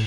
[0.00, 0.06] ど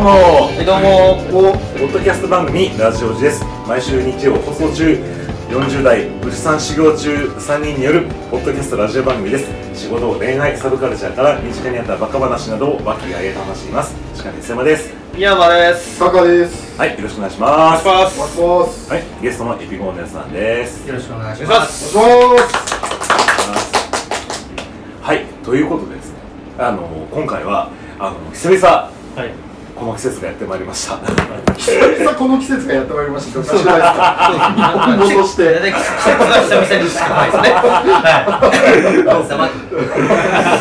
[0.00, 0.10] も。
[0.10, 1.18] はいどうも。
[1.50, 3.44] おポッドキャスト番組ラジオジです。
[3.66, 4.96] 毎週日曜放送中
[5.48, 16.78] 40代物産修行中3人によるポッドキャストラジオ番組です仕事恋愛サブカルチャーから身近にあったバカ話などを和気あいあいと話しています鹿根山です宮山ですタカです。
[16.78, 18.90] はいよろしくお願いしますお願いしお願いします。
[18.92, 21.64] はいゲストのエピゴーネスさんですよろしくお願いしま。
[21.64, 23.76] すお願いします。
[25.02, 26.18] はいということでですね
[26.58, 28.90] あの今回はあの久々は
[29.24, 29.47] い
[29.78, 30.98] この季節がやってまいりました。
[31.56, 33.34] 久 々この季節がやってまいりました。
[33.34, 34.96] どうかしらですか。
[34.98, 35.42] 戻して。
[35.42, 37.50] 季節が久々にしかないですね。
[37.52, 39.28] はい。
[39.28, 39.54] 黙って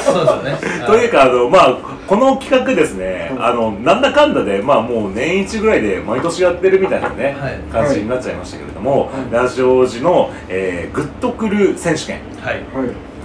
[0.06, 7.60] そうですよねというかあのまあこの企画ですね、あのなんだかんだでまあもう年一ぐらいで毎年やってるみたいなね、はい。
[7.72, 9.34] 感じになっちゃいましたけれども、はい。
[9.34, 12.22] ラジオ時の、えーグッとくる選手権。
[12.42, 12.54] はい。
[12.54, 12.62] はい。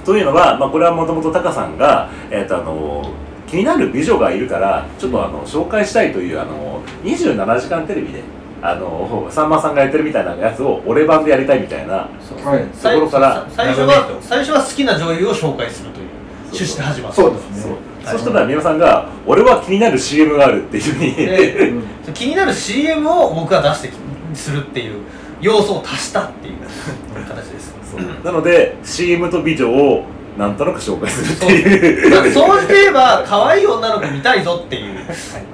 [0.04, 3.08] というのは、まあ、これはもともとタカさんが、えーとあの
[3.53, 8.22] 気になる美女がいるからちょっとあの紹介したいというあの27時間テレビで
[8.62, 12.67] あのさんまさんがやってるみたいなやつを俺版でやりたいみたいなそうはい。
[12.73, 16.08] 最ところから最初は最初は好きな女優を紹介するという
[16.47, 17.17] 趣旨で始まった。
[17.17, 17.77] そうですそうね。
[18.06, 21.14] そしたら宮本さんが「俺は気になる CM がある」っていうふうに。
[21.14, 21.83] でうん
[22.14, 23.95] 気になる CM を僕が出してき
[24.33, 25.03] するっていう
[25.42, 26.55] 要素を足したっていう
[27.28, 27.75] 形です。
[27.91, 28.25] そう。
[28.25, 30.05] なので CM と美女を
[30.36, 32.11] なんとなく紹介するっていう。
[32.11, 35.00] まあ総じて言えば可愛い女の子見たいぞっていう。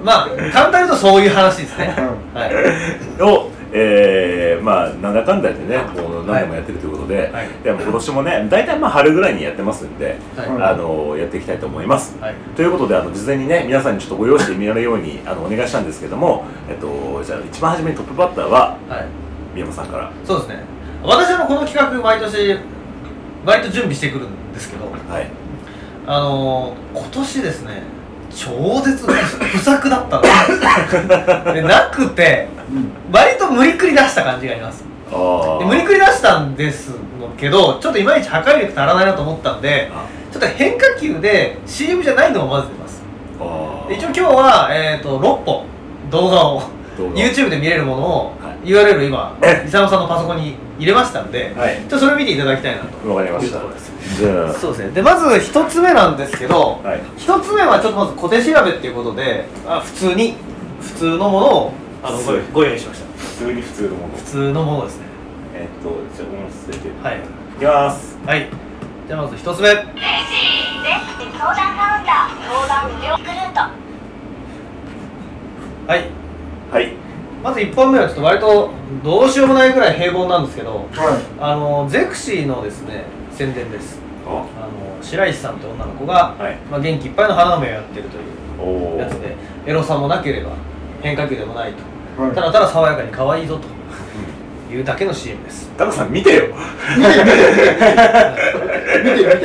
[0.03, 1.93] まあ簡単に言うとそういう話ですね。
[2.33, 2.47] は
[3.19, 3.21] い。
[3.21, 7.47] を、えー、まあなんだかんだでねもう何年もやってるということで、はい。
[7.63, 10.49] でも今年もね大体まあ春ぐらいにやってますんで、はい。
[10.49, 12.35] はいあのやっていきたいと思います、はい。
[12.55, 19.07] ということであの事前にね皆さんにちょっとご用意してみられるようにあのお願いしたんですけども、えっと、じゃあ一番初めにトップバッターははい。
[19.53, 20.11] 宮本さんから。
[20.23, 20.63] そうですね。
[21.03, 22.59] 私もこの企画毎年
[23.45, 25.27] 割と準備してくるんですけどはい。
[26.07, 27.83] あのー、今年ですね
[28.29, 30.23] 超絶不作だったの。
[31.53, 32.91] でなくてうん。
[33.11, 34.85] 割と無理くり出した感じがあります。
[35.11, 36.91] あで無理くり出したんです
[37.37, 40.05] けどちょっといまいち破壊力足らないなと思ったんであ。
[40.31, 43.03] ちょっと変化球で CM じゃないのをまず出ます。
[43.89, 45.63] 一応今日は、えー、と6本
[46.11, 46.61] 動画を
[47.15, 49.65] YouTube で見れるものを、はい URL 今え。
[49.67, 51.77] 伊佐さんのパソコンに入れましたんで、はい。
[51.77, 53.09] ちょっとそれを見ていただきたいなと。
[53.09, 53.59] わかりました。
[54.17, 54.91] じゃそうですね。
[54.91, 57.01] でまず一つ目なんですけどあはい。
[57.17, 60.35] 一つ目はちょっとまず小手調べっていうことであ普通に
[60.81, 62.17] 普通のものをあの
[62.53, 63.05] ご用意しました。
[63.17, 64.13] 普通に普通のもの。
[64.15, 65.05] 普通のものですね。
[65.55, 66.89] えっとじゃあ音声で。
[67.01, 67.19] はい。
[67.19, 67.21] い
[67.59, 68.17] きます。
[68.25, 68.47] はい。
[69.07, 69.69] じゃあまず一つ目。
[69.69, 73.59] 相談カウンター相談無料グルート。
[75.87, 76.09] はい。
[76.71, 77.08] はい
[77.43, 78.69] まず1本目はちょっと割と
[79.03, 83.99] どうしようもないぐらい平凡なんですけどはあのゼクシーのですね宣伝です。
[84.25, 84.31] あ。
[84.31, 86.55] あの白石さんという女の子が、はい。
[86.69, 89.35] まあ、元気いっぱいの花嫁をやってるというやつで
[89.65, 90.51] エロさもなければ
[91.01, 91.79] 変化球でもないと。
[92.21, 92.25] い。
[92.27, 92.35] はい。
[92.35, 95.69] ただただ爽やかに可愛いぞというだけの CM です。
[95.77, 96.47] タカさん見てよ。
[96.97, 97.45] 見て見て見
[99.15, 99.39] て見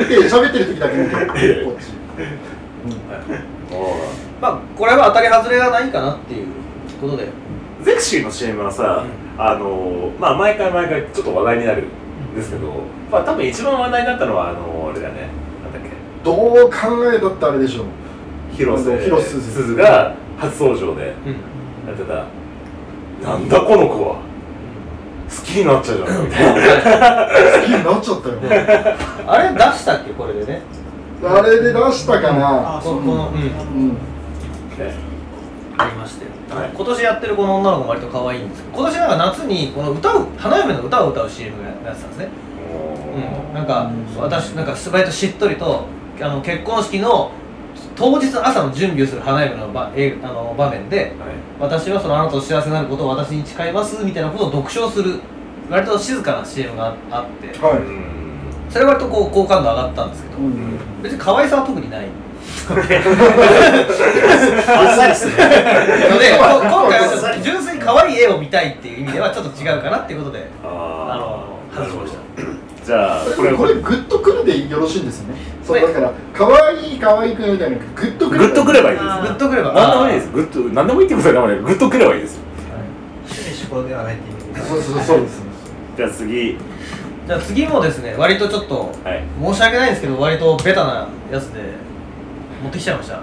[0.00, 1.14] て見て喋ってる時だけ見て。
[1.64, 1.96] こっち。
[4.40, 6.46] まあこれは当たり外れがないかなっていう
[7.00, 7.28] ことで
[7.82, 9.04] ゼクシーの CM はさ、
[9.38, 12.72] あのまあ毎回毎回ちょっと話題になるんですけど、
[13.10, 15.28] まあ多分一番話題になったのはあのあれだね。
[15.62, 15.90] なんだっけ。
[16.24, 17.86] どう考えたってあれでしょう。
[18.54, 19.74] 広瀬広瀬すず。
[19.74, 21.32] が初登場でうん。
[21.88, 22.24] やってた
[23.28, 24.16] 「なんだこの子は。
[25.28, 28.34] 好きになっちゃうじゃん」みたいな好きになっちゃったよ。
[29.26, 30.62] あれ出したっけこれでね。
[31.24, 32.80] あれで出したかな。
[32.82, 33.40] ここのうん。
[33.40, 33.88] うん。
[33.90, 33.96] ね。
[35.78, 42.28] ありまして、はい今年やってるこの女の子も割と可愛いんですけど今年なんか夏にこの歌う花嫁の歌を歌う CM がやってたんですね、
[43.48, 45.86] うん、なんか私なんか割としっとりと
[46.20, 47.32] あの結婚式の
[47.94, 51.12] 当日の朝の準備をする花嫁の場えあの場面ではい
[51.58, 55.20] 私はそのあなたと幸せになることを私に誓いますみたいなことを読唱する
[55.70, 57.78] 割と静かな CM があってはい。
[57.78, 58.16] うん
[58.68, 60.78] それ割とこう好感度上がったんですけど、うん。
[61.02, 62.25] 別に可愛さは特にないあっさりする。
[62.46, 63.00] ので
[66.38, 70.66] こ今回はちょっと純粋に可愛い絵を見たいっていう意味ではちょっと違うかなっていうことであ
[71.12, 72.18] あのー外しました。
[72.86, 75.40] じゃあこれこれグッとくるでよろしいんですよね。
[75.62, 78.38] そうだから可愛い可愛くないみたいなグッとくる。
[78.40, 79.04] グッとくればいいです。
[79.04, 79.72] グッとくれば。
[79.74, 80.30] 何でもいいです。
[80.32, 82.38] グッと何でもいいってことはなくてグッとくればいいです。
[83.28, 84.36] 趣味嗜好ではないっていう。
[84.36, 85.42] 意味でそうそうそうです。
[85.96, 86.56] じゃあ次
[87.26, 89.24] じゃあ次もですね割とちょっとはい。
[89.42, 91.60] 申し訳ないんですけど割とベタなやつで
[92.66, 93.14] 持ってきちゃいました。
[93.16, 93.22] は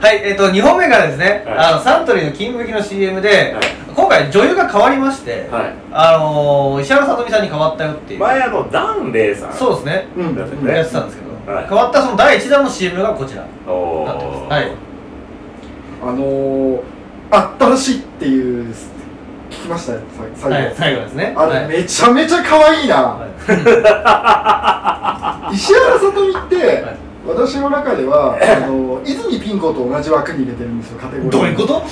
[0.00, 1.58] はい、えっ、と2本目からですね、はい。
[1.58, 3.64] あのサントリーの金麦の CM で、はい。
[3.96, 5.74] 今回女優が変わりまして、はい。
[5.90, 9.52] あのー、石原さとみさんに変わったよっていう、前あのダンレイさん。
[9.54, 10.36] そうですね、うん。
[10.36, 11.66] だってねやってたんですけど、はい。
[11.66, 13.46] 変わったその第1弾の CM がこちら。
[13.66, 14.48] おなってますー。
[14.48, 14.72] はい。
[16.02, 16.82] あのー、
[17.30, 18.74] あったらしいっていう
[19.54, 20.04] 聞きましたよさ
[20.36, 21.34] 最後、はい、最後ですね。
[21.36, 21.68] あれ、はい。
[21.68, 23.26] めちゃめちゃ可愛いな、は
[25.50, 25.54] い。
[25.54, 26.96] 石原さとみって、はい。
[27.26, 31.82] 私の中ではあの泉ピン子と同じ枠に入れてるんですよカテゴリーどういうこと？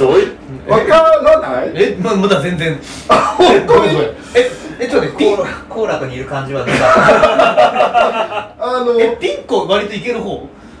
[0.00, 0.32] どういう？
[0.66, 1.72] わからない？
[1.74, 2.80] えままだ全然。
[3.08, 3.98] あ本当に？
[4.34, 4.50] え
[4.80, 10.48] えちょっと待ってピンコーラコーラとにいる感じはなんかあのえピンコ割といける方？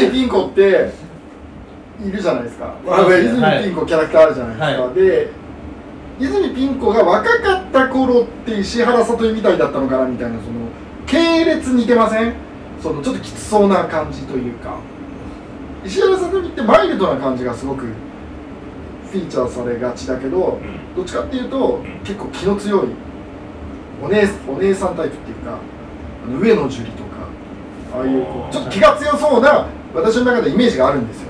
[0.00, 0.90] 泉ピン子って
[2.04, 5.28] いるじゃないですか、泉ピン子キャラクターあるじゃないですか、はで
[6.18, 10.68] 泉ピン子が若かった頃って石原さとみみたいだったのかなみたいなその
[11.06, 12.34] 系列似てません？
[12.82, 14.78] そのちょっときつそうな感じというか。
[15.82, 20.60] 石原さとみってマイルドな感じがすごくフィーチャーされがちだけど
[20.94, 22.88] どっちかっていうと結構気の強い
[24.02, 25.58] お姉お姉さんタイプっていうか
[26.26, 27.10] あの上野樹里とか
[27.94, 31.28] ああいうこうちょっと気が強そうな私の中でイメージがあるんですよ。
[31.28, 31.29] うん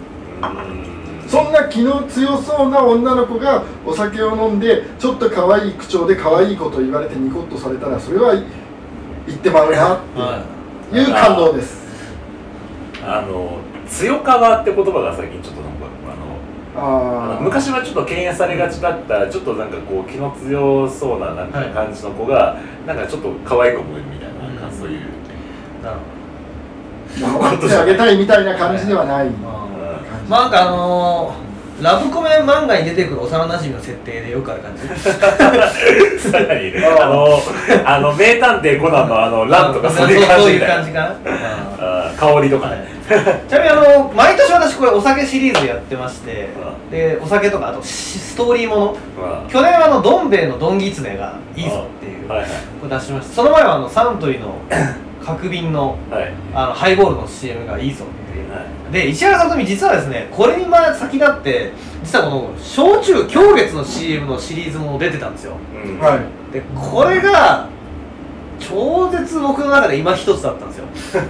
[1.28, 10.00] そんな気の強そうな女の子がお酒を飲んでちょっと可愛い口調で可愛いこと言われてニコッとされたらそれは言ってまうなっ
[10.90, 11.80] ていう感動です。
[13.04, 13.58] あの
[13.88, 15.86] 強川って言葉が最近ちょっとなんか
[16.76, 25.00] あのああの昔はちょっと敬遠されがちだったちょっとなんかこう気の強そうななんかはい感じの子が、なんかちょっと可愛い子もいるみたいな、うんなんかそういう。
[25.82, 25.96] なる
[27.24, 29.28] あ守ってあげたいみたいな感じではない。
[29.28, 29.59] ほどあー。
[29.59, 29.59] 感じ
[30.30, 34.82] まあなんかあのー、ラブコメ漫画に出てくる幼馴染の設定でよくある感じ。
[36.30, 37.26] さらにねあの
[37.84, 41.16] あの名探偵コナンのあのランとかそういう感じかな。
[42.16, 42.86] 香りとかね、
[43.48, 46.50] ちなみにあの毎年私これお酒シリーズやってまして
[46.88, 48.96] うでお酒とかあとしストーリーもの。
[49.20, 52.48] まあ去年はあのどん兵衛のドンギツネがいいぞっていうはいはい。
[52.80, 53.34] これ出しました。
[53.34, 54.54] その前はあのサントリーの
[55.26, 56.32] 角瓶のはい。
[56.54, 58.29] あのハイボールの CM がいいぞって
[58.92, 61.72] で石原さとみ実はですねこれにま先立って
[62.02, 65.56] 実はこの焼酎狂月の CM のシリーズも出てたんですよ。
[65.84, 65.98] うん。
[65.98, 66.52] はい。
[66.52, 67.68] でこれが
[68.58, 70.86] 超絶僕の中で今一つだったんですよ。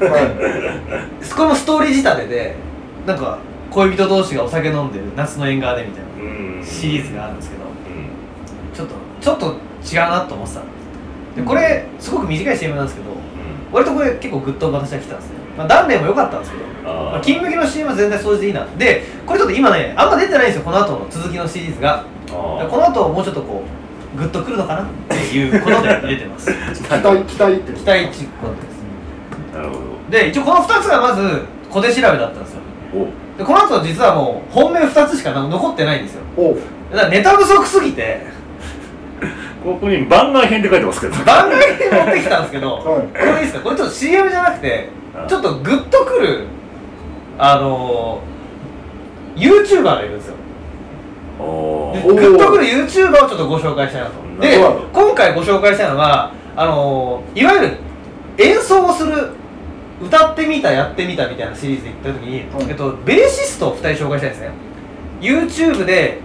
[0.09, 1.25] はい。
[1.35, 2.57] これもストーリー仕立てで
[3.07, 3.39] なんか
[3.71, 8.75] 恋人同士がお酒飲んでる夏の縁側でみたいなうんシリーズがあるんですけどうん。
[8.75, 10.61] ちょっとちょっと違うなと思ってた。
[11.37, 13.11] でこれすごく短い CM なんですけど
[13.73, 18.67] 割とこれ結構グッと私は来たんですね、まあ、断念も良かったんですけどまあ、金麦の CM は全体掃除でいいな。
[18.79, 22.05] でこれちょっと今ねあんま出てないんですよこの後の続きのシリーズが。
[22.29, 23.62] この後もうちょっとこ
[24.15, 24.83] うグッとくるのかな？
[24.83, 26.51] っていうことで入れてます。
[26.51, 28.81] 期 期待期待って待値ことです。
[29.55, 29.81] なるほど。
[30.11, 32.61] で一応この2つがまず小手調べだったんですよ。
[32.95, 33.39] お。
[33.39, 36.23] でこの後実はもう本命2つしか残ってないんですよ。
[36.91, 38.21] だからネタ不足すぎて。
[39.63, 41.15] ここに番外編って書いてますけど。
[41.25, 42.85] 番外編持ってきたんですけど、 はい。
[42.85, 43.61] これいいですか？
[43.61, 46.46] これちょっと CM じゃなくてあちょっとグッとくる
[47.38, 50.34] あのー、YouTuber がいるんですよ。
[51.38, 54.40] グッとくる YouTuber をちょっとご紹介したいなと。
[54.40, 54.58] で
[54.93, 57.77] 今回ご紹介したいのはあのーいわゆる
[58.39, 59.32] 演奏をする
[60.03, 62.70] 歌ってみたやってみたみたいなシリーズで行った時に、はい。
[62.70, 64.50] えっと、ベーシストを2人紹介したいんですね。
[65.20, 66.20] YouTube で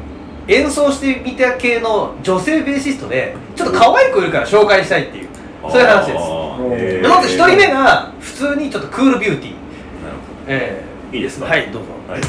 [0.48, 5.30] 演奏してみた系の女性ベーシストでちょっと可愛い子いるから紹介したいっていう
[5.70, 6.18] そういう話です
[6.56, 7.08] あー。
[7.08, 9.52] まず1人目が普通にちょっとクールビューティー。
[9.52, 10.16] なる
[10.48, 11.18] えほど。
[11.18, 11.46] いいですか？
[11.46, 11.90] ーはいどうぞ。
[12.10, 12.22] はい。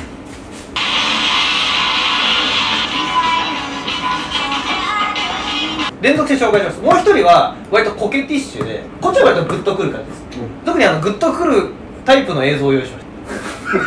[6.02, 6.80] 連続して紹介します。
[6.80, 10.23] もう一人は割とコケティッシュでこっちは割とグッとくる感じです、
[10.64, 11.71] 特にあのグッとくる
[12.04, 13.04] タイプの映像を用意しまし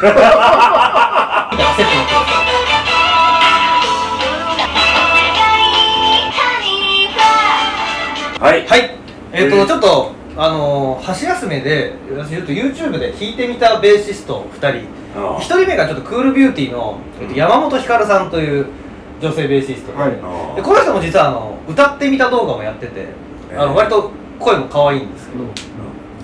[0.02, 0.10] た。
[8.40, 8.66] はい。
[8.68, 8.96] はい。
[9.34, 14.88] えっ、と、えーちょっとあのー、箸休めで私ちょっと YouTube で弾いてみたベーシスト2人。
[15.14, 18.68] あ1人目がちょっとクールビューティーの、えっと山本ひかるさんという
[19.20, 19.92] 女性ベーシスト。
[19.92, 20.12] で,、はい。
[20.24, 23.08] あでこの人も実はあの歌ってみた動画もやってて、
[23.52, 23.58] あえ。
[23.58, 25.44] ーの割と声も可愛いんですけど、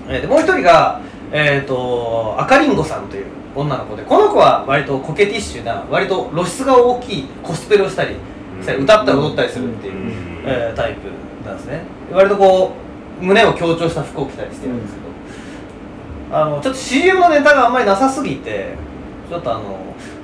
[0.07, 1.01] えーでもう一人が、
[1.33, 8.15] えー、と赤りんごさんという女の子でこの子は割とコケティッシュな割と露出が大きいコスプレをしたり
[8.61, 10.43] したり歌ったり踊ったりするっていう、うん。
[10.45, 11.09] えータイプ
[11.45, 11.81] なんですね。
[12.13, 12.84] 割とこう
[13.21, 14.99] 胸を強調した服を着たりしてるんですけ
[16.31, 18.73] ど、あのちょっと CM のネタがあんまりなさすぎて
[19.29, 19.77] ちょっとあの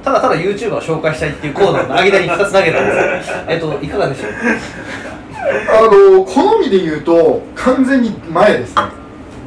[0.04, 4.32] ただただ YouTuber を紹介したいっていうコーナーの間に2つ投げたんですけど えっといかがでしょう？
[4.32, 8.84] かあの好みで言うと完全に前ですね。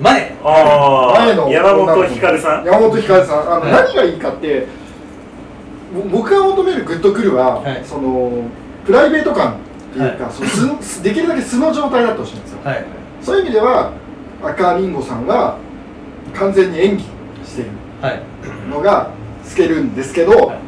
[0.02, 0.32] 前？
[0.42, 2.64] ああ前の山本ひかるさん。
[2.64, 3.40] 山本ひかるさん。
[3.40, 3.72] あの、はい。
[3.72, 4.66] 何がいいかって
[5.94, 7.80] ぼ僕が求めるグッとくるは、はい。
[7.84, 8.42] その
[8.84, 9.54] プライベート感っ
[9.92, 10.48] ていうか、その
[10.80, 12.58] 素素 できるだけ素の状態だってほしいんですよ。
[12.64, 12.84] はい
[13.24, 13.92] そういう意味では
[14.42, 15.58] 赤りんごさんは
[16.34, 17.04] 完全に演技
[17.44, 17.68] してる
[18.00, 18.22] はい。
[18.70, 19.10] のが
[19.44, 20.58] 透けるんですけど、はい。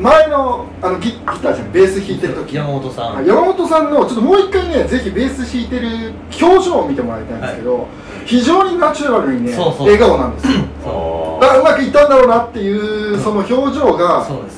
[0.00, 2.56] 前のあのギギターじゃんベース弾いてる時。
[2.56, 3.26] 山本さん。
[3.26, 7.86] 山本さんのちょっともう一回ねぜひベース弾いてる表情を見てもらいたいんですけど、
[8.24, 10.52] 非常にナチュラルにね笑顔なんですよ。
[10.82, 14.57] そだからうまくいったんだろうなっていうその表情がそうです。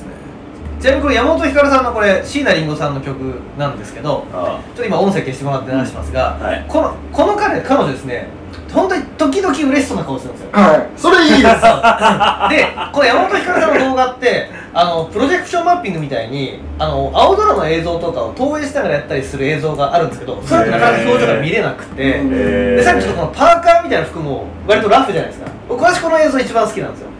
[0.81, 6.65] ちなみにこれ山本ひかるさんのこれ椎名林檎さんの曲なんですけどあちょっと今音声消してもらって流しますが、はい。
[6.67, 8.27] このこの彼彼女ですね
[8.73, 10.51] 本当に時々嬉しそうな顔するんですよ。
[10.53, 10.89] はい。
[10.97, 11.43] それいいです。
[11.43, 25.51] でこの山本ひかるさんの動画ってあのプロジェクションマッピングみたいにあの青空の映像とかを投影しながらやったりする映像があるんですけどそれってなかなか表情が見れなくて、でさっきちょっとこのパーカーみたいな服も割とラフじゃないですか。
[25.67, 27.10] 僕私この映像一番好きなんですよ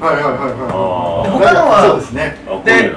[0.00, 1.30] はいはいはいはい。
[1.30, 2.36] 他のはそうですね。
[2.64, 2.90] で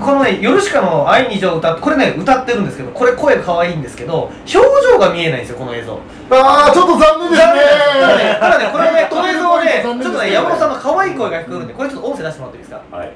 [0.00, 0.22] この。
[0.24, 5.98] ね「ヨルシカの愛に情」を歌ってこれね歌ってるんですけどこれ声可愛いんですけど表情が見えないんですよこの映像。
[6.30, 7.52] ああちょっと残念ですね。
[8.00, 9.82] ただねただねこれねこの映像をね。
[9.84, 12.80] ちょっとね山本さんの可愛い声が聞こえるんでこれちょっと音声出してもらっていいですか？
[12.96, 13.12] はい。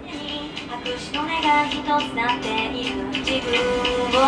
[0.68, 2.84] 拍手の目が一つなってい。
[2.84, 3.50] る自分
[4.20, 4.22] を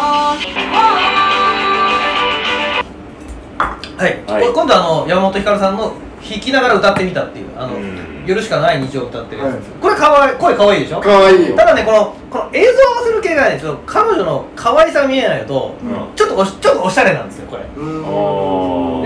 [3.99, 5.93] はい、はい今度あの山本ひかるさんの
[6.23, 9.55] 弾きながら歌ってみたっていうあのうん「夜しかない日常」を歌ってるやつ。
[9.57, 11.01] です、これかわい声かわいいでしょ？
[11.01, 11.57] かわいいよ。
[11.57, 16.15] ただねこのこの映像合わせる系がねちょっと彼女の可愛さが見えないのと、うん。
[16.15, 17.63] ちょっとおしちょっとおしゃれなんですよこれ。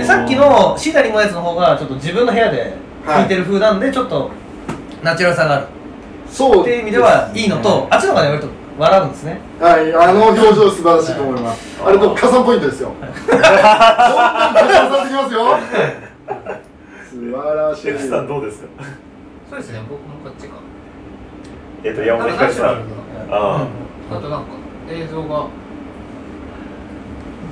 [0.01, 2.75] でさっきのシーダリンのやつの方がちょっと自分の部屋で
[3.07, 4.31] 弾いてる風なんでちょっと
[5.03, 5.67] ナチュラルさがある。
[6.31, 9.41] そうっていう意味ではいいのと、あっちの方がね割と笑うんですね。
[9.59, 11.83] はい、あの表情素晴らしいと思います。
[11.83, 12.93] あれと加算ポイントですよ。
[13.31, 15.57] どんどん加算さってきますよ。
[17.17, 17.89] 素晴らしい。
[17.89, 18.69] F さんどうですか？
[19.49, 20.57] そうですね僕もこっちか。
[21.83, 22.67] えっと山本ひかるさん。
[22.67, 22.77] あ
[23.31, 23.67] あ
[24.11, 24.21] あ。
[24.21, 24.49] となんか
[24.91, 25.49] 映像が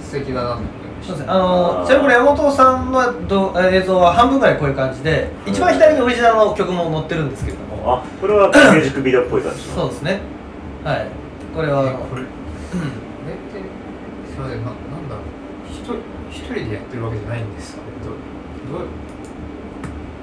[0.03, 1.15] 素敵だなと思いました。
[1.15, 1.33] そうですね。
[1.33, 7.95] あのちなみにこれ山本さんのど映像は半分ぐらいこういう感じで一番左にオリジナルの曲も載ってるんですけれども。
[7.97, 9.75] あこれはミュージックビデオっぽい感じの？
[9.75, 10.21] そうですね。
[10.85, 11.09] はい。
[11.57, 12.21] これはえこれ。
[12.21, 12.27] これっ
[13.49, 13.65] て
[14.29, 14.61] すいません。
[14.61, 15.25] ななんだろう。
[15.73, 15.97] 一人
[16.31, 17.81] 一人でやってるわけじゃないんですか？
[17.81, 18.11] ねど
[18.79, 19.14] どうお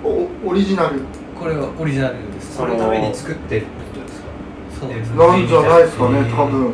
[0.03, 1.00] オリジナル。
[1.39, 2.55] これはオリジナルです。
[2.58, 4.27] そのために作ってるってことですか？
[4.81, 4.89] そう。
[4.89, 6.74] ですなんじゃないですかね、多分。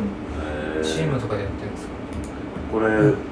[0.76, 1.92] えーチームとかでやってるんですか？
[2.72, 2.86] これ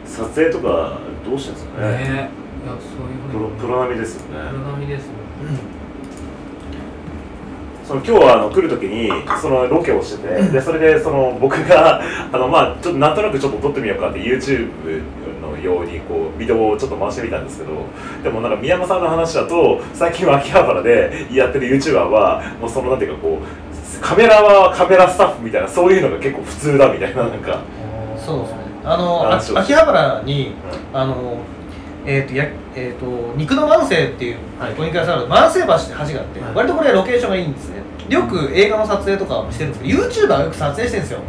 [0.05, 1.89] 撮影とかどうしてるんですかね？
[1.89, 2.01] ね。
[2.01, 4.51] えいやそういうプロプロ並みですよね。
[4.51, 5.11] プロ並みですよ
[7.87, 9.09] その今日はあの来る時に
[9.41, 14.71] そのロケをしてて でそれでその僕があのまあちょっとなんとなくちょっと撮ってみようかって YouTube の
[15.67, 17.85] ようにこうビデオをちょっと回してみたんですけど
[18.23, 27.61] でもなんか宮山さんの話だと最近は秋葉原でやってる YouTuber はもうそのなんていうかこうカメラはカメラスタッフみたいなそういうのが結構普通だみたいななんか。
[28.19, 28.59] そうですね。
[28.85, 30.55] あの秋葉原に
[30.93, 31.39] あの
[32.05, 34.75] えーとやえー、と肉の万世っていうはい。
[34.79, 36.55] お肉屋さんある万世橋って橋があって、はい。
[36.55, 37.77] 割とこれロケーションがいいんですね。
[38.09, 41.21] よく映画の撮影とかもしてるんですけど YouTuber がよく撮影してるんですよ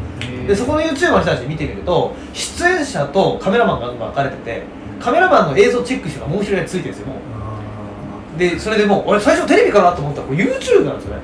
[0.47, 4.63] でそこの YouTuber の人たち見てみると出演者とカメラマンが分かれてて
[4.99, 7.15] カメラマンの映像チェックしてるのがもう一人がついてるんですよも
[8.35, 8.39] う。
[8.39, 11.21] でそれでもう俺最初テレビかなと思ったらこれ YouTube なんですよね。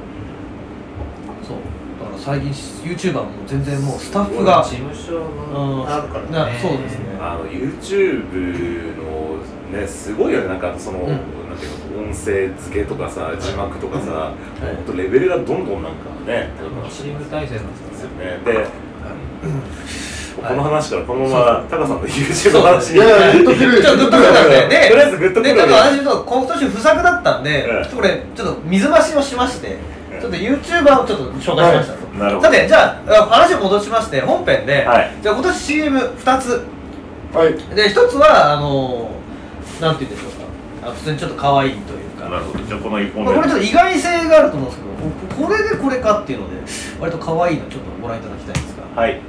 [1.42, 1.58] そう。
[2.00, 7.06] だから最近 YouTuber も全然もうスタッフが事務所うんがあるからなねそうですね。
[7.22, 9.38] あの YouTube の
[9.72, 10.48] ねすごいよね。
[10.50, 11.08] なんかその、うん。
[11.10, 14.32] なんていうの音声付けとかさ字幕とかさ、は
[14.72, 14.76] い。
[14.76, 16.50] ほんとレベルがどんどんなんかね
[16.90, 18.40] チーム体制なんですよね。
[18.44, 18.68] で、
[20.36, 22.96] この話からこのままタカさんの YouTube の話に。
[22.96, 23.82] いやいや、グッとくる。
[23.82, 32.48] ちょっとグッとくるんででとりあえずグッとくるでちょっと私ちょっと今年不作だったんで、うんちょっとこれちょっと水増しをしまして、うんちょっと YouTuber をちょっと紹介しましたと、なるほど。
[32.48, 35.12] さてじゃあ話を戻しまして本編で、はい。
[35.22, 36.66] じゃあ今年 CM2 つ。
[37.34, 37.76] はい。
[37.76, 39.10] で一つはあの
[39.82, 40.90] なんて言うんでしょうか。
[40.90, 42.30] あ普通にちょっと可愛いというか。
[42.30, 42.64] なるほど。
[42.64, 43.32] じゃあこの1本目。
[43.32, 49.02] まあこれちょっと意外性があると思うんですけどここれでこれかっていうので割と可愛いのちょっとご覧いただきたいんですが。
[49.02, 49.20] はい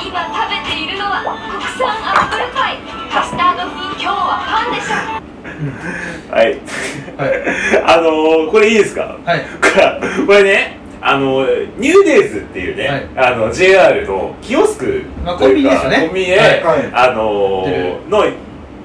[0.00, 2.78] 今食べているのは国産アップルパイ。
[3.12, 4.94] カスタード風今日はパンでしょ。
[6.32, 6.44] はい。
[7.16, 9.16] は いあのー、これいいですか？
[9.24, 9.40] はい。
[10.26, 11.44] これねあの
[11.78, 15.98] ニューデイズっていうね、あの JR のキオスクまあというかコンビニですよね。
[16.06, 16.62] コンビニで、はい。
[16.92, 18.32] あのー、の流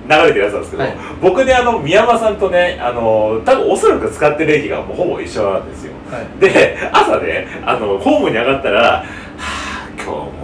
[0.10, 0.94] れてるやつなんですけど、はい。
[1.22, 5.92] 僕ねあの宮山さんとねあのー多分おそらく使ってる駅がもうほぼ一緒なんですよ。
[5.92, 5.93] はい
[6.40, 10.44] で朝ねあのホームに上がったら「はあ今日も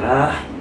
[0.00, 0.54] な。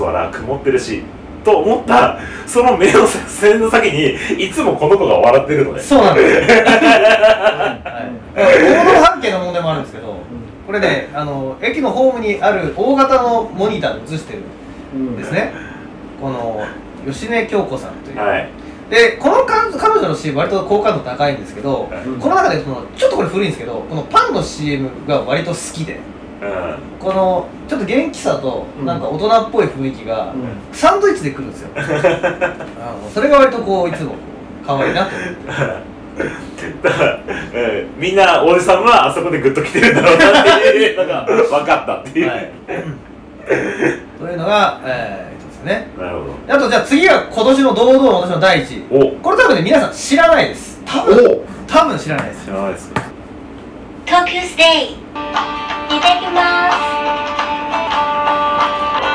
[0.00, 1.02] 空曇ってるし
[1.44, 5.80] と思ったその目の線の先にいつもこの子が笑ってるのね。
[5.80, 6.34] そうなんです。
[6.34, 7.80] よ、 は
[8.32, 10.16] い、行動半径の問題もあるんですけど
[10.66, 14.42] これねあの駅のホームにある大型のモニターで映してる
[14.94, 15.52] うんんですね、
[16.20, 16.62] この
[17.10, 18.48] 吉根京子さんという、はい
[18.92, 22.20] でこの彼彼女の CM 割と好感度高いんですけど、うん。
[22.20, 25.98] この中でそのちょっとこれ古いんですけどこのパンの CM が割と好きで。
[26.42, 26.78] うん。
[27.00, 28.84] このちょっと元気さとうん。
[28.84, 30.58] なんか大人っぽい雰囲気がうん。
[30.72, 31.70] サンドイッチで来るんですよ。
[31.74, 31.80] あ
[33.02, 34.14] のそれが割とこういつも
[34.66, 35.82] 可愛いなと思って。
[36.82, 37.22] だから、うん
[37.96, 42.52] みんなおじさんはあそこでグッと来てるんだろうなっていうのが分かったっていう、はい。
[44.18, 45.31] というのが、えー、
[45.62, 45.88] ですね。
[45.96, 48.88] なるほあとじゃあ次が今年の堂々の私の第一位。
[48.88, 49.16] どお。
[49.20, 50.82] これ多分ね皆さん知らないです。
[50.84, 51.16] 多分。
[51.26, 51.44] お。
[51.66, 52.44] 多分知らないです。
[52.44, 52.90] 知らないです。
[52.90, 53.02] か
[54.04, 54.96] 東急ステイい
[56.00, 56.76] ただきます。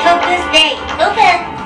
[0.00, 1.58] 東急ステイオープン。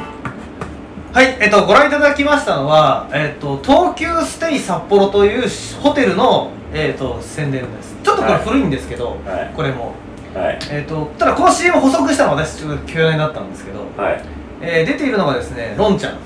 [1.14, 5.48] はい、えっと、ご覧いただきましたのは、えっと、東急ステイ札幌という
[5.82, 7.94] ホテルの、えっと、宣伝です。
[8.02, 9.52] ちょっとこれ古いんですけど、はい。
[9.54, 9.94] これも、
[10.34, 10.58] はい。
[10.70, 16.18] えっと、ただこの CM 補足したのは私ちょっと急になったんですけど、はいえー出ているのがですねロンちゃん。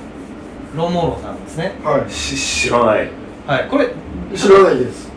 [0.76, 1.72] ロンモーロンさんですね。
[1.82, 3.08] はし知らない。
[3.46, 3.68] はい。
[3.68, 5.10] これい知らないです。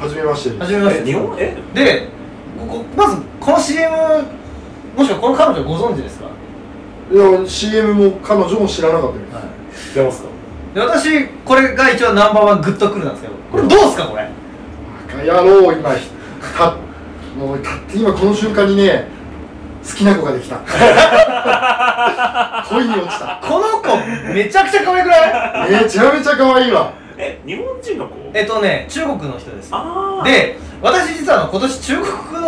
[0.00, 0.60] 初めましてです。
[0.64, 1.02] 始めまして。
[1.02, 1.36] え日本？
[1.38, 1.56] え？
[1.74, 2.08] で
[2.60, 3.96] ここまずこの CM
[4.96, 6.26] もしくはこの彼女ご存知ですか、
[7.12, 9.88] いや CM も彼女も知らなかったです。
[9.88, 10.28] 知ってますか？
[10.74, 14.28] で私これが一応ナンバーワングッとくるなんですけどこれどうですかこれ？
[15.08, 15.90] バカ野郎今。
[16.56, 16.76] た
[17.38, 19.06] もうたって今この瞬間にね
[19.88, 20.58] 好きな子ができた
[22.70, 23.40] 恋に落ちた。
[23.42, 23.96] この子
[24.34, 25.70] めちゃくちゃ可愛くない？
[25.84, 26.92] めちゃめちゃ可愛いわ。
[27.16, 28.14] え日本人の子？
[28.34, 29.70] えっとね中国の人です。
[29.72, 32.06] ああで私実はあの今年中国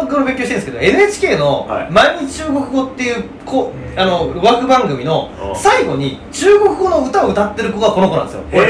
[0.09, 5.57] 語の勉強してるんですけど NHK のはい「毎日中国語」っていうこあの枠番組のうん。
[5.57, 8.45] 最後に中国語の歌を歌ってる子がこの子なんですよ。
[8.51, 8.61] すげ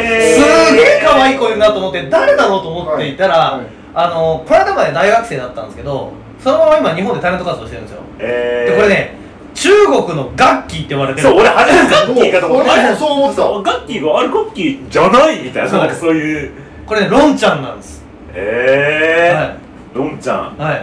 [0.82, 3.60] え可愛い子いるなと思って誰だろうと思っていたら、はい。
[3.60, 3.66] はい。
[3.92, 8.00] あのこの間まで大学生だったんですけどそのまま今日本でタレント活動してるんですよ。
[8.18, 9.19] えー、でこれね
[9.54, 11.28] 中国のガッキーって言われてる。
[11.28, 13.42] そう俺初めてガッキーかと思った俺もそう思ってた。
[13.42, 16.52] そうガッキーがあれガッキーじゃないみたいなそうなんかそういう。
[16.86, 18.04] これねロンちゃんなんです。
[18.34, 19.32] え。
[19.34, 20.56] はー、ロンちゃん。
[20.56, 20.74] い、は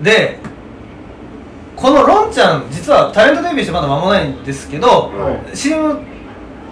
[0.00, 0.38] い、で
[1.76, 5.98] このロンちゃん実はタレントデビューしてまだ間もないんですけどは CM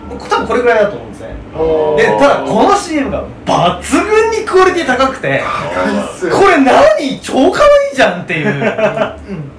[0.08, 1.34] 多分これぐらいだと思うんですね。
[1.34, 5.42] いでただこの CM が抜群にクオリティ高くて
[5.74, 6.36] 高いっすよ。
[6.36, 7.20] これ何？
[7.20, 8.50] 超可愛いじゃんっていう、う
[9.32, 9.52] ん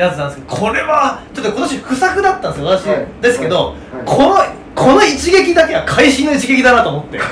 [0.00, 3.76] やつなんですけどこれはちょっと今年不作だったんですよ私、はいですけど、はい。
[4.04, 4.36] この
[4.74, 7.18] この一撃だけは会心の一撃だなと思って。
[7.18, 7.22] で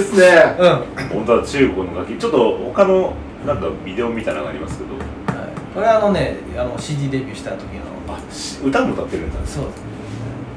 [0.00, 0.56] すね。
[0.58, 1.08] うん。
[1.10, 3.14] 本当は中国の楽器ちょっと他の
[3.46, 4.94] なんかビデオみたいなのがありますけど。
[4.94, 5.48] はい。
[5.74, 7.96] これはあのねあの CD デビューした時の。
[8.08, 9.38] あし歌も歌ってるんだ。
[9.46, 9.96] そうです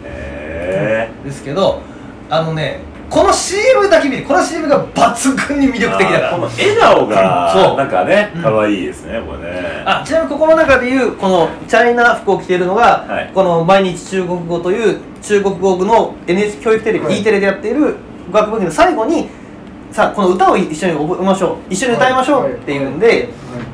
[0.06, 1.82] へですけど
[2.30, 6.20] あのねこの CM だけ見てこの CM が抜群に魅え力的だ。
[6.20, 7.78] からこの笑顔がそう。
[7.78, 8.42] なんかねうん。
[8.44, 9.84] 可愛いですねこれね。
[9.86, 13.32] あちなみにここの中でいうこのチャイナ服を着ているのが、はい。
[13.34, 17.22] この毎日中国語という中国語の NHK 教育テレビ、はい。
[17.22, 17.96] E テレでやっている
[18.32, 19.28] 学部の最後に
[19.92, 21.74] さあこの歌を一緒に覚えましょう。
[21.74, 23.30] 一緒に歌いましょうっていうんで、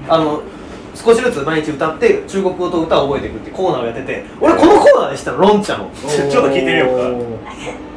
[0.08, 0.42] あの
[0.94, 5.92] 少しずつ毎日歌って中国語と歌を覚えていくっていうコーナーをやってて俺このコーナーでしたらロンちゃんを。
[5.92, 7.95] ちょちょっと聞いてみようか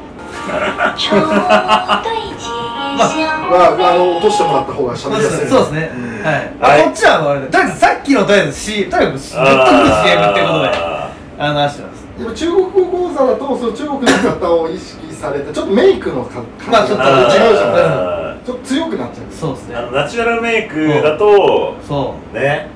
[0.96, 5.40] ちょうどいい自転車まあ、あの落としてもらった方がそう喋りやすい。
[5.40, 5.90] ですね。
[6.22, 6.84] はい、はい。
[6.84, 12.08] こっちはあれでとりあえずさっきのとりあえず C とにかくグッとくる CM っていうことでああの話してます。
[12.18, 17.74] でも中国語講座だとその中国の方を意識されてちょっとメイクのかまあちょっと感じが違うじゃん。
[17.74, 19.26] あちょっと強くなっちゃう。
[19.32, 19.74] そうですね。
[19.76, 22.34] ーあのナチュラルメイクだとそう。
[22.34, 22.68] ね。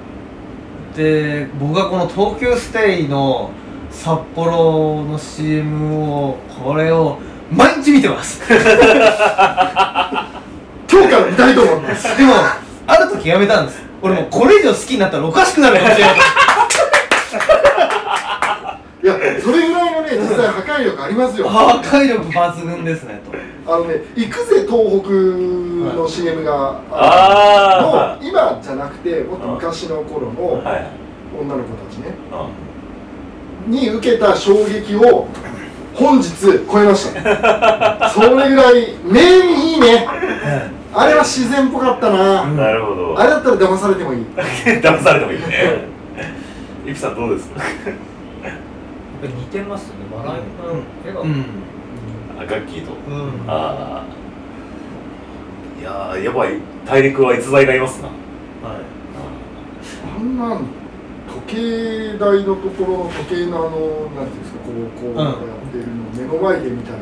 [0.97, 3.51] で僕がこの東急ステイの
[3.91, 7.19] 札幌の CM をこれを
[7.55, 8.41] 毎日見てます。
[8.49, 8.65] で今
[11.03, 12.09] 日から見たいと思います。
[12.23, 12.33] も
[12.87, 13.83] ある時やめたんです。
[14.01, 16.17] 俺もうこれ以上好きになったらおかしくなるかもしれない。
[19.03, 21.49] いやそれぐらいのね実際破壊力ありますよ。
[21.49, 23.21] 破壊力抜群ですね
[23.65, 23.73] と。
[23.75, 25.11] あのね行くぜ東北
[25.97, 30.87] の CM があの今じゃなくてもっと昔の頃あのはい。
[31.38, 32.15] 女の子たちね。
[33.67, 35.29] うに受けた衝撃を
[35.95, 36.31] 本日
[36.71, 38.09] 超えました。
[38.11, 40.07] それぐらい名にいいね。
[40.95, 42.57] あれは自然っぽかったな、ん。
[42.57, 43.19] なるほど。
[43.19, 44.27] あれだったら騙されてもいい。
[44.81, 45.47] 騙されてもいいね。
[46.87, 47.49] イプさんどうです？
[47.51, 47.61] か
[49.23, 49.95] 似てますね。
[50.13, 50.37] 笑い
[51.05, 51.45] 笑顔、うん。
[52.39, 52.93] あガッキーと。
[53.09, 53.31] うん。
[53.47, 54.05] ああ
[55.81, 56.55] いやーやばい。
[56.85, 58.09] 大陸は逸材がいますな。
[58.69, 58.79] はい。
[60.19, 60.82] あんなん
[61.53, 63.77] 計台のところの時計のあの
[64.17, 65.37] なんていうんですかこうこうやっ
[65.71, 66.99] てるのを目の前で見たら、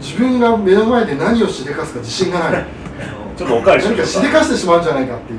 [0.00, 2.66] 自分が目の前で何をしでかすか自信がない。
[3.38, 5.38] ちょっとおかわりし何かしでかしてしまうんじゃないかっていう。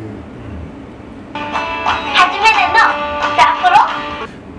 [1.34, 2.80] 初めての
[3.36, 3.44] 札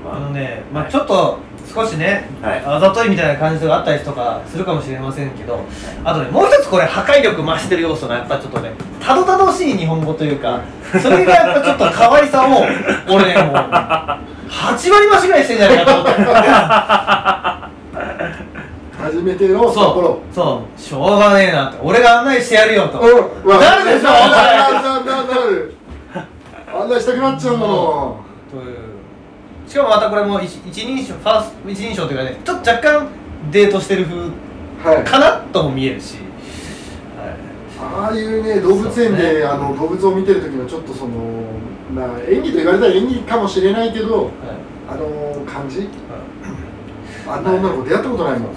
[0.04, 0.14] 幌？
[0.14, 1.38] あのね、まあちょっと
[1.72, 2.62] 少しね、はい。
[2.66, 5.60] あざといみたいな感じがあったりとかするかもしれませんけど
[6.04, 10.62] あとねもう一つこれ破壊力増してる要素がやっぱちょっとねたどたどしい日本語というか
[11.00, 12.62] それがやっぱちょっと可愛さを
[13.14, 16.20] 俺ねもう8割増しぐらいしてんじゃないかと思って。
[19.00, 20.20] 初めての札幌。
[20.30, 20.80] そうそう。
[20.80, 21.78] しょうがねえなって。
[21.82, 23.00] 俺が案内してやるよと。
[23.00, 23.48] うん。
[23.48, 24.26] わなるでしょな
[24.68, 25.74] るなるなるなる。
[26.74, 28.89] 案内したくなっちゃうもという
[29.70, 33.06] しかもまたこれも一一人称ファースト一人称というかねちょっと若干
[33.52, 34.32] デートしてる風ん
[34.84, 35.04] はい。
[35.04, 36.16] かなとも見えるし、
[37.16, 37.36] はい。
[37.78, 39.16] ああいうね動物園そうね。
[39.34, 41.14] であの動物を見てる時のちょっとその
[41.94, 44.32] まあ演技と言われたら演技かもしれないけどはい。
[44.88, 45.82] あの感じ？
[45.82, 45.88] はい。
[47.28, 48.50] あんな女の子出会ったことないもん。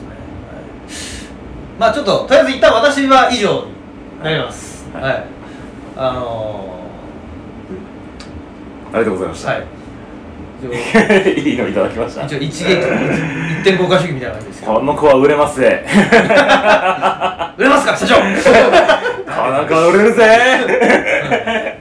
[1.77, 4.89] まあちょっととりあえず一旦私は以上になります。
[4.91, 5.03] はい。
[5.03, 5.27] はい、
[5.95, 6.79] あの
[8.93, 9.82] ありがとうございましー、た、はい
[11.35, 12.25] いいのいただきました。
[12.25, 12.69] 一応一撃
[13.63, 15.83] 1.5化主義みたいな感じですこの子は売れますぜ。
[17.57, 18.15] 売れますか社長。
[18.21, 21.77] この子は売れるぜ。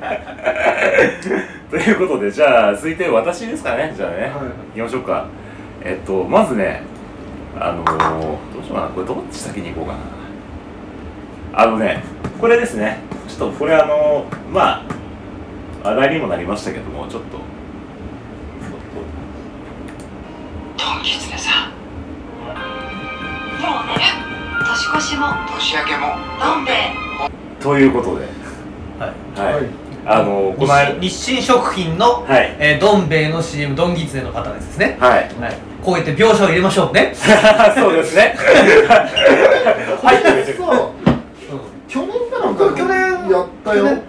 [1.70, 3.92] ということでじゃあ続いて私ですかね。
[3.96, 4.30] じゃあね、はい。
[4.30, 4.34] 行
[4.74, 5.26] きましょうか。
[5.82, 6.82] えっとまずね
[7.58, 8.86] あのー、どうしようかな。
[8.88, 11.62] これどっち先に行こうかな。
[11.64, 12.02] あのね
[12.40, 12.98] これですね。
[13.28, 14.84] ちょっとこれあのー、ま
[15.82, 17.51] あ話題にもなりましたけどもちょっと
[20.82, 21.70] トンギツネさん。
[23.62, 24.00] もう寝る
[24.66, 25.28] 年越しも。
[25.54, 26.16] 年明けも。
[26.40, 26.76] どん兵衛。
[27.60, 28.26] ということで。
[28.98, 29.40] はい。
[29.40, 29.66] はい、はい。
[30.04, 32.56] あのー、この間日清食品の、はい。
[32.58, 34.96] えー、どん兵衛の CM どんぎつねの方ですね。
[34.98, 35.32] はい。
[35.40, 35.56] はい。
[35.84, 37.12] こうやって描写を入れましょうね、
[37.74, 38.36] そうですね。
[40.02, 40.90] 入ってるそう。
[41.88, 43.84] 去年かなんか去年やったよ。
[43.84, 44.02] 去年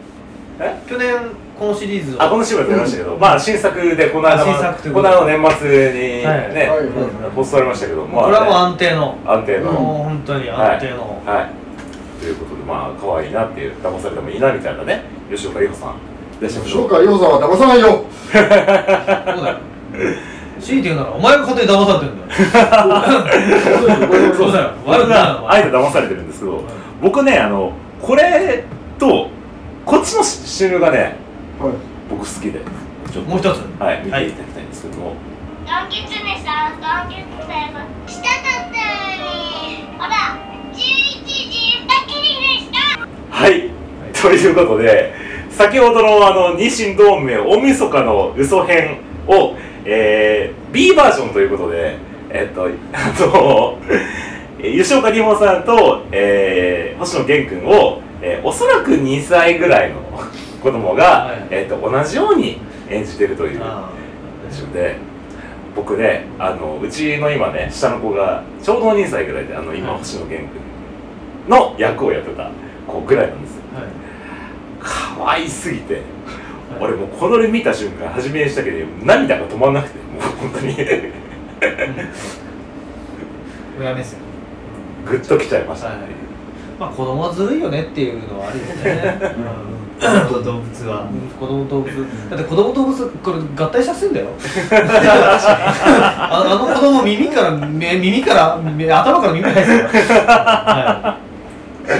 [0.60, 0.76] え？
[0.88, 6.70] 去年このシリーズをあこのシーンは出ましたけど、まあ新作でこの間この間の年末にね、
[7.34, 9.18] 放送されましたけど、まあ、これはもう安定の。
[9.26, 11.50] 安定の、もう本当に安定の、は
[12.20, 12.20] い。
[12.20, 15.96] ということでまあ可愛いなっていう騙されてもいいなみたいなね吉岡里帆さん。
[16.40, 18.06] いらっしょう吉岡里帆さんは騙さないよ。
[18.12, 18.40] そ
[19.42, 19.58] うだよ。
[20.60, 22.32] 強いて言うならお前が勝手に騙されてるんだよ。
[24.36, 24.72] そうだよ。
[24.86, 26.62] 悪僕くなあえて騙されてるんですけど、
[27.02, 27.72] 僕ねあの
[28.02, 28.66] これ
[29.00, 29.30] と
[29.86, 31.23] こっちの CM がねはい
[32.10, 32.60] 僕好きで。
[33.12, 33.30] ちょっと。
[33.30, 33.60] もう一つ。
[33.80, 33.98] はい。
[34.00, 34.98] 見ていただはいきたいんですけど。
[34.98, 35.16] も、
[35.66, 40.38] ドンギツネさんドンギツネがしたかったのにほら
[40.74, 43.08] 11時2切りでした。
[43.30, 43.70] はい、
[44.14, 45.14] ということで
[45.50, 51.98] 先ほどのあの日清同盟大晦日の嘘編を、えー、B バージョンということで
[52.30, 53.78] えっとあの
[54.60, 60.02] えー 吉岡里帆さんと、えー、星野源君を、えーおそらく2歳ぐらいの
[60.64, 61.48] 子供が、はい。
[61.52, 62.58] えっと同じように
[62.90, 63.92] 演じてるというあ
[64.74, 64.98] で
[65.76, 70.00] 僕ねあのうちの今ね下の子がちょうど2歳ぐらいであの今はい。
[70.00, 70.62] 星野源君
[71.50, 72.50] の役をやってた
[72.88, 73.64] 子ぐらいなんですよ。
[73.76, 73.92] ーはい。
[74.80, 76.02] 可愛すぎて
[76.80, 80.76] 俺もうこの絵見た瞬間初めにしたけど涙が止まんなくてもう本当に。
[83.80, 84.20] 親目線
[85.06, 85.88] グッときちゃいました。
[85.88, 85.98] はい。
[86.00, 86.24] ね
[86.80, 89.36] まあ子供はずるいよねっていうのはあるよね、
[90.00, 91.08] と動物は。
[91.12, 91.92] うん、子供動物。
[92.30, 94.28] だって子供動物これ合体させんだよ。
[94.72, 99.88] ああの子供耳から目耳から目頭から耳入ってる。
[99.90, 99.96] から、
[101.06, 101.94] はい、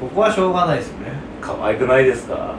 [0.00, 1.06] ここはしょうがないですよね。
[1.40, 2.54] 可愛くないですか？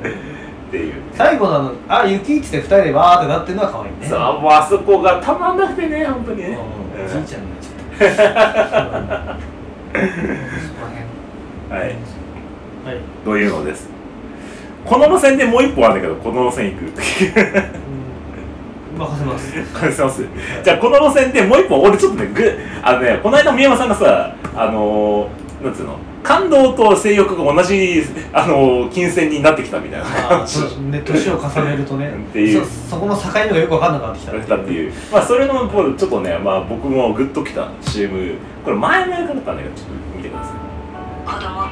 [0.00, 0.94] っていう。
[1.14, 4.06] 最後のあの「あ雪」っつって二人でわーってなってるのは可愛いね。
[4.06, 6.58] さあもうあそこがたまんなくてね本当にね。
[7.10, 9.36] じいちゃんになっちゃっ
[9.96, 10.80] そこ
[11.70, 11.96] らはいたはい
[13.24, 13.88] というのです。
[14.84, 16.84] この路線でもう一本あるんだけどこの路線行く。
[16.84, 16.88] う
[18.94, 18.98] ん。
[18.98, 19.52] 任せます。
[19.74, 20.24] 返せます。
[20.62, 25.98] じゃあこの路線でもう一本俺ちょっとねぐあのねこの間宮山さんがさあのー、なんつうの？
[26.22, 30.06] 感動と性欲が同じあのー、金銭になってきたみたいな。
[30.06, 31.02] あ話ーね。
[31.04, 32.08] 年を重ねるとね。
[32.08, 32.64] っていう。
[32.64, 34.32] そそこの境目がよく分かんなくなってきた。
[34.32, 34.92] だったっていう。
[35.12, 40.54] まあそれのこうちょっとねまあ僕もグッときた CM これ前々からだったんだけどちょっと見てください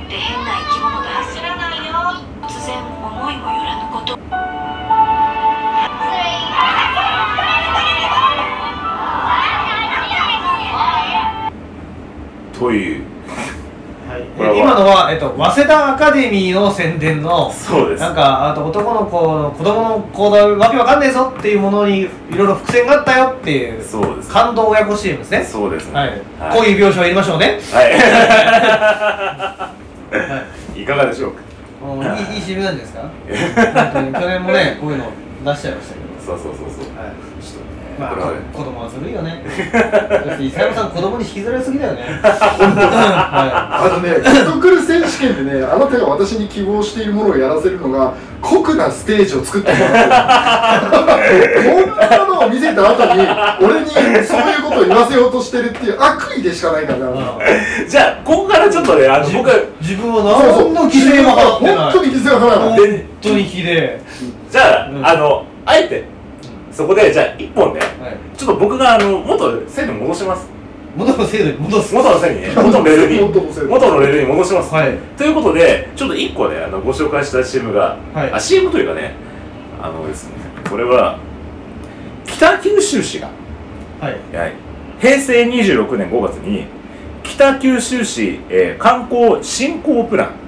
[0.04, 1.92] って変な生き物だ知らないよ。
[2.42, 4.18] 突然思いもよらぬこと。
[12.58, 13.04] という
[14.08, 14.22] はい。
[14.36, 18.00] 今今のは、えっと、早稲田アカデミーの宣伝のそうです。
[18.00, 24.30] なんかあと男の子の子供の行動わけわかんねえぞっていうものにいろいろ伏線があったよっていうそうです。
[24.30, 25.44] 感動親子 CM ですね。
[25.44, 25.90] そうです。
[25.90, 26.20] ねはい、はい。
[26.58, 27.58] こういう描写を入れましょうね。
[27.72, 29.74] はい
[30.76, 30.84] い。
[30.84, 31.42] かがでしょうか？
[32.30, 33.92] いいいい CM なんじゃないですか？
[34.20, 35.10] 去年もねこういうの
[35.44, 36.06] 出しちゃいましたけど。
[36.24, 36.96] そうそうそうそう。
[36.96, 37.14] はい。
[37.44, 39.42] ちょっとねまあ、子供はずるいよね。
[39.72, 42.02] だって伊佐山さん子供に引きずられすぎだよね。
[42.22, 51.86] はあのね、グッとくる選手権でね、あなたが私に希望しているものをやらせるのが、酷なステージを作ってもらってる。
[51.86, 53.26] こんなのを見せた後に、
[53.60, 56.98] 俺にそういうことを言わせようとしてるっていう悪意でしかないから。
[56.98, 57.00] い
[57.88, 61.76] じゃあここからちょっとねあの僕自分は何の犠牲も払ってない。
[61.76, 62.78] 本当に犠牲を払わない。
[62.78, 64.00] 本当にひで。
[64.50, 65.06] じゃあ、うん。
[65.06, 66.13] あのあえて
[66.74, 67.80] そこでじゃあ一本ね
[68.36, 70.48] ちょっと僕があの元制度に戻します。
[70.96, 71.94] 元の制度に戻す。
[71.94, 73.20] 元の線にね元のレールに。
[73.22, 74.98] 元の制度元のレールに戻します、はい。
[75.16, 78.32] ということでちょっと一個ねあのご紹介した CM が、はい。
[78.32, 79.14] あ CM というかね
[79.80, 80.32] あのですね
[80.68, 81.18] これは
[82.26, 83.28] 北九州市が、
[84.00, 84.36] はい。
[84.36, 84.52] はい、
[85.00, 86.66] 平成26年5月に
[87.22, 90.43] 北九州市、えー観光振興プランはい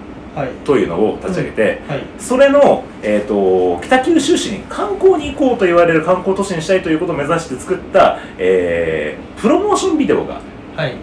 [0.65, 2.03] というのを立ち上げて、はい。
[2.19, 10.41] それの、えー、と北九州市に観光に行こうと言われる観光都市にしたいということを目指して作った、えープロモーションビデオが
[10.77, 10.95] はい。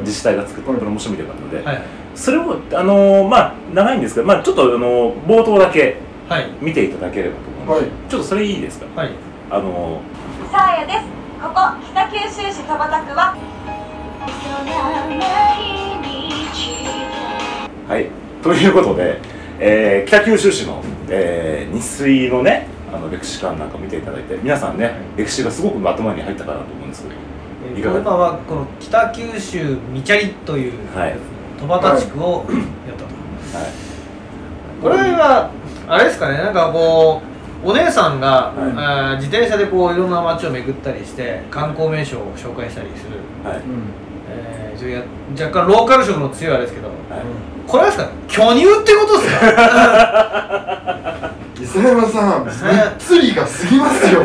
[0.00, 1.82] 自治体が作ったプロモーションビデオがあるので、はい。
[2.14, 5.96] それを、あのーまあ長いんですけど、まあ、ちょっと、あのー冒頭だけ
[6.28, 6.50] はい。
[6.60, 7.40] 見ていただければと
[7.72, 8.10] 思うので、はい。
[8.10, 8.86] ちょっとそれいいですか？
[9.00, 9.10] はい。
[9.50, 10.00] あの
[10.50, 10.98] さあやです。
[11.40, 11.60] ここ
[11.92, 13.36] 北九州市戸畑区は。
[17.88, 18.10] ーはい
[18.46, 19.18] ということで、
[19.58, 27.08] えー北九州市の、えー日水のねあの歴史館なんか見ていただいて皆さんね、歴史がすごく頭に入ったかなと思うんですけ
[27.74, 28.00] どいかが？
[28.00, 31.16] 今はこの北九州みちゃりというはい。
[31.58, 32.46] 戸畑地区を
[32.86, 33.72] やったと、はい。
[34.80, 35.50] これは
[35.88, 37.20] あれですかねなんかこ
[37.64, 39.16] うお姉さんが、はい。
[39.16, 43.62] 自転車でこういろんな街を巡ったりして観光名所を紹介したりする、はい
[45.38, 46.96] 若干ローカル色の強いあれですけど、はい。
[47.66, 48.08] これはですか？
[48.28, 51.30] 巨乳ってことですか？
[51.60, 52.52] 磯山さん、ぶっ
[52.98, 54.20] つりが過ぎますよ。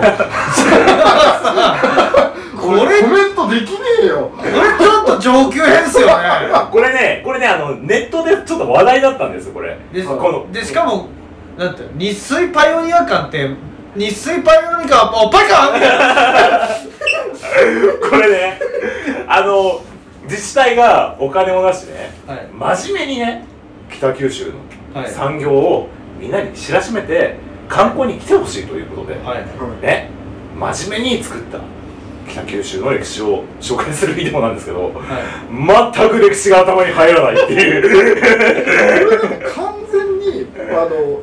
[2.61, 4.31] これこれコメントできねえよ。
[4.37, 6.13] これちょっと上級編ですよ ね。
[6.71, 9.75] これねこれねあのネットでちょっと話題だったんですよこれ。
[9.91, 11.07] でこのでしかも
[11.57, 13.49] なんて日水パイオニア館って
[13.95, 15.55] 日水パイオニア館おっぱいな。
[18.09, 18.59] これね
[19.27, 19.81] あの
[20.31, 22.47] 自治体がお金を出してねはい。
[22.79, 23.45] 真面目にね
[23.91, 24.53] 北九州の
[25.01, 25.11] はい。
[25.11, 25.89] 産業を
[26.19, 27.35] みんなに知らしめて
[27.67, 29.45] 観光に来てほしいということで、はい。
[29.81, 30.09] ね
[30.57, 31.59] 真面目に作った
[32.29, 35.93] 北九州の歴史を紹介するビデオなんですけどはい。
[35.93, 38.21] 全く歴史が頭に入らないっていう。
[39.53, 41.21] 完全にあの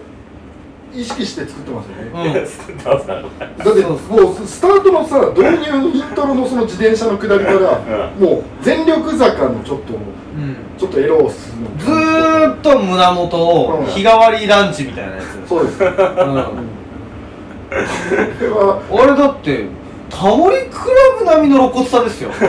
[0.94, 2.11] 意識して作ってますよね。
[2.12, 2.46] うん。
[2.46, 3.98] 作ってますからだってもう
[4.46, 7.81] スタートのさ導入イントロのその自転車の下りから、
[8.18, 10.57] もう全力坂のちょっとうん。
[10.79, 15.79] ちょっとエロースのずーっと胸元を日替わりランチみたいなやつ、そうです。
[15.79, 15.94] こうん、
[18.40, 19.66] れは俺だって
[20.09, 22.31] タモリクラブ並みの露骨さですよ。
[22.31, 22.46] 多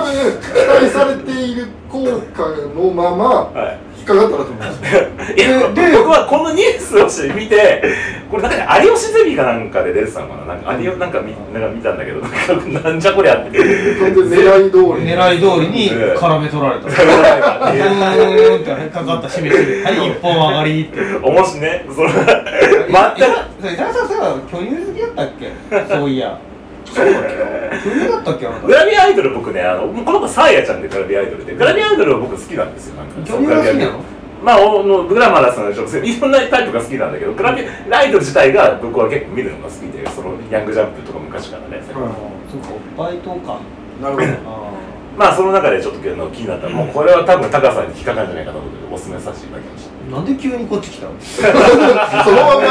[0.00, 0.10] 分
[0.42, 3.78] 期待されている効果のままはい。
[3.98, 4.80] 引っかかったらと思います。
[5.36, 7.82] いやで僕はこのニュースをして見て
[8.30, 10.54] これなんかね有吉ゼミかなんかで出てたのかな？
[10.54, 13.58] なんか有吉なんか見なんか見たんだけどなんかなんじゃこりゃって。
[13.58, 15.10] 狙い通り。
[15.12, 16.86] 狙い通りに絡め取られた。
[16.86, 21.00] うーんってかかったしめしめはい一本上がりって。
[21.22, 21.84] 面白いね。
[21.94, 22.24] その全く。
[23.60, 25.28] 全伊沢さんそういえば巨乳好きだったっ
[25.88, 25.94] け？
[25.94, 26.38] そういや
[26.94, 27.84] そうだっけ？
[27.84, 28.46] 巨乳だったっけ？
[28.46, 28.66] あなた。
[28.66, 33.20] グラビアアイドル僕ねあのこの子サーヤちゃんでグラビアアイドルでグラビアアイドルは僕好きなんですよなんか。
[33.24, 34.00] 巨乳が好きなの？
[34.42, 41.84] まあおのグラマラスな女性いろんなタイプが好きなんだけどグラビアアイドル自体が僕は結構見るのが好きでそのヤングジャンプとか昔からね、は
[42.48, 43.58] そうかおっぱいとか。
[43.98, 44.02] い。
[44.02, 44.77] なるほど。
[45.18, 51.12] あまあその中でちょっとあの気になったらもうこれは多分高さんに引っかかるんじゃないかと思ってお勧めさせていただきましたーなんで急にこっち来たの？
[52.24, 52.68] そのまんま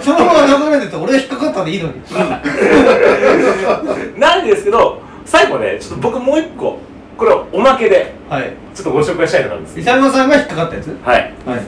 [0.00, 1.94] そのまま流れてて俺が引っかかったでいいのに。
[4.18, 6.78] なんですけど最後ねちょっと僕もう一個
[7.18, 8.52] これはおまけではい。
[8.74, 10.96] ちょっとご紹介したいのがあるんです伊佐山さんが引っかかったやつ？
[11.04, 11.32] はい。
[11.46, 11.58] はい。
[11.58, 11.64] た。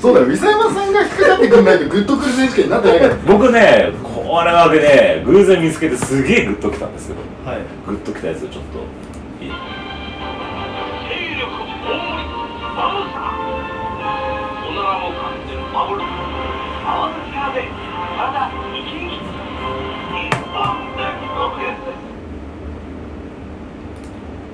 [0.00, 0.26] そうだよ。
[0.26, 3.14] 伊佐山さんが引っかかってくんないとグッとくる選手権になってないから。
[3.26, 7.62] 僕ねこれわけね偶然見つけてすげえグッときたんですけどはい。
[7.84, 8.78] グッときたやつをちょっと。
[8.78, 9.48] い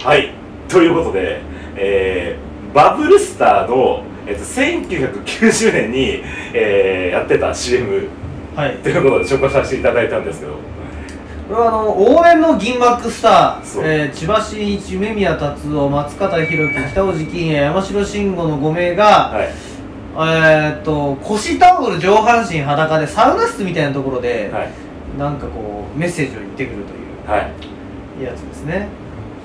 [0.02, 0.30] はい。
[0.66, 1.42] ということで、
[1.76, 8.09] えーバブルスターの、えっと、1990年に、えーやってた CM
[8.54, 8.78] はい。
[8.78, 10.75] ということで紹介させていただいたんですけど
[11.48, 19.46] これはあの応援の銀幕スター、えー千葉真一梅宮達夫松方弘樹北尾路欣也山城慎吾の5名が、はい。
[19.46, 24.70] えーっと腰タオル上半身裸でサウナ室みたいなところで、はい。
[25.16, 28.24] なんかこうメッセージを言ってくるというはい。
[28.24, 28.88] やつですね、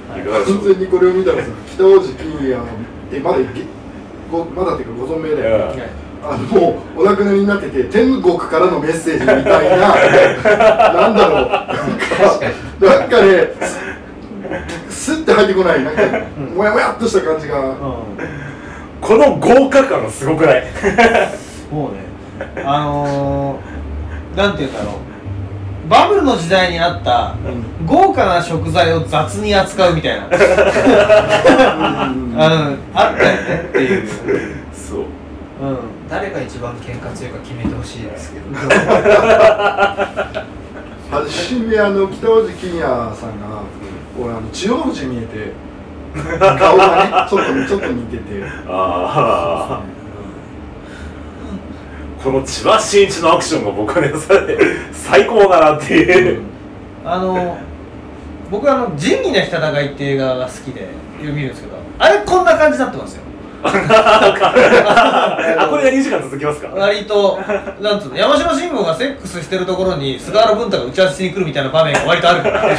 [0.09, 0.21] はい。
[0.23, 3.37] 完全にこれを見たらさ北大路欣也ってまだ
[4.55, 5.83] まだっていうかご存命だよね。
[5.83, 9.43] うんあのもうお亡くなりになってて天国からのメッセージみたい
[9.79, 9.87] な。
[10.93, 11.41] なんだろう。
[11.41, 13.49] なんかなんかね
[14.89, 15.83] スッて入ってこない。
[15.83, 16.01] なんか
[16.37, 17.59] うんもやもやっとした感じが。
[17.59, 17.73] う
[19.01, 20.61] この豪華感すごくない？
[20.61, 22.01] ん、もうね。
[22.63, 24.93] あのー、なんて言うんだろう。
[25.89, 27.35] バブルの時代にあった
[27.85, 30.27] 豪華な食材を雑に扱うみたいな。
[30.27, 30.31] うん。
[32.37, 34.07] あ あったよねっていう、
[34.71, 34.99] そう。
[34.99, 35.77] うん、
[36.11, 38.45] 誰が一番喧嘩強いか決めてほしいですけど。
[41.09, 43.63] 初めあの北大路欣也さんが
[44.19, 45.53] 俺あの千代富士見えて
[46.37, 48.43] 顔がねちょっとちょっと似てて。
[48.67, 49.83] ああ
[52.21, 54.33] この千葉真一のアクションが僕はねさ
[54.91, 56.43] 最高だなっていう、
[57.03, 57.57] あの
[58.51, 63.23] 僕はあの「仁義なき戦い」っていう映画が好きで見るんですけどあれこんな感じだったんですよ
[63.63, 66.67] あこれが2時間続きますか？
[66.69, 67.39] 割と
[67.81, 72.61] なんつうの山城慎吾がセックスしてるところに菅原文太が打ち合わせしに来るみたいな場面が割とあるから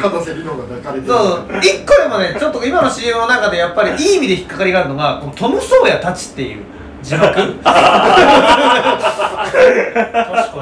[0.00, 1.12] 片瀬里乃が抱かれてる。
[1.12, 1.44] そう。
[1.62, 6.64] 一個でもねちょっと今の CM の中でやっぱりいい意味で引っかかりがあるのがこのトム・ソーヤたちっていう
[7.02, 7.32] 字幕。
[7.34, 7.72] こ確か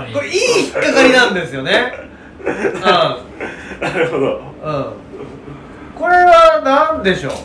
[0.06, 0.14] に。
[0.20, 1.92] れいい引っかかりなんですよね。
[2.44, 2.52] うん。
[3.80, 4.40] なるほど。
[4.62, 4.86] うん
[5.98, 6.60] これは
[6.92, 7.32] 何でしょう？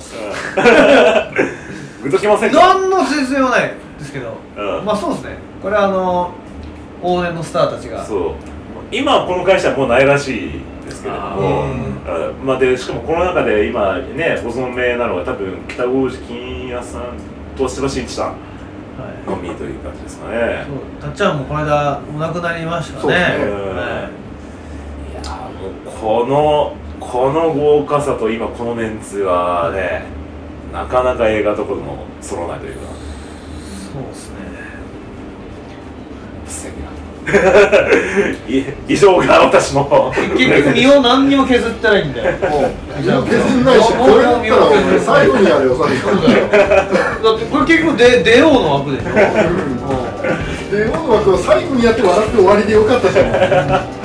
[2.04, 2.60] グッときませんか？
[2.60, 3.62] 何の説明もない
[4.00, 4.86] ですけど、うん。
[4.86, 5.36] まあそうですね。
[5.62, 6.32] これはあの
[7.02, 8.04] 往年のスターたちが。
[8.04, 8.32] そう。
[8.92, 10.52] 今この会社はもうないらしい
[10.86, 11.70] ですけれどあもー
[12.30, 17.04] あまあ、でしかもこの中で今ねご存命なのが多分北大路欣也さん
[17.56, 20.66] と千葉真一さんはいのみという感じですかね。
[20.68, 20.78] そう。
[21.02, 23.02] たっちゃんもこの間お亡くなりましたね。
[23.02, 23.36] そうですね。
[23.46, 25.14] うんはい。
[25.14, 25.40] いやも
[26.20, 30.04] うこのこの豪華さと今このメンツはね
[30.72, 32.82] なかなか映画ところも揃わないというか。
[33.92, 34.38] そうですね。
[36.48, 36.92] 素敵な。
[38.48, 42.38] い以上が私の結局身を何にも削ってないんだよ。
[42.50, 46.34] もう身を削んないしこれだったら俺最後にやれよ最後に。
[46.34, 49.12] だってこれ結局で出ようの枠でしょ、
[50.72, 53.32] で世の枠を最後にやって笑って終わりでよかったじゃん。
[53.32, 54.01] はい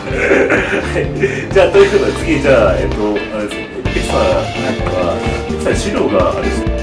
[1.53, 6.76] じゃあということで次じゃあえっとあれですねエクサーはピクサ資料があれですね。